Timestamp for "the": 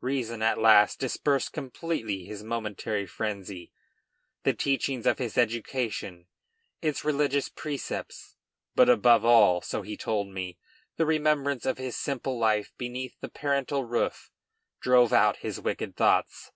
4.42-4.54, 10.96-11.04, 13.20-13.28